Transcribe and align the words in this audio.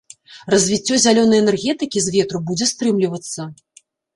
Развіццё 0.53 0.95
зялёнай 1.03 1.41
энергетыкі 1.43 1.97
з 2.07 2.17
ветру 2.17 2.43
будзе 2.51 2.65
стрымлівацца. 2.73 3.39